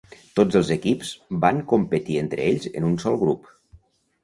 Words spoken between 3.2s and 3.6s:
grup.